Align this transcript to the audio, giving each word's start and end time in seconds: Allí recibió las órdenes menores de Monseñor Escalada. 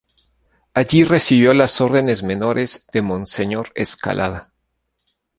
Allí 0.73 1.03
recibió 1.03 1.53
las 1.53 1.79
órdenes 1.79 2.23
menores 2.23 2.87
de 2.91 3.03
Monseñor 3.03 3.71
Escalada. 3.75 4.51